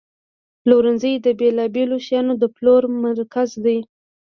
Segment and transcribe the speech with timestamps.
[0.61, 3.79] پلورنځی د بیلابیلو شیانو د پلور مرکز دی.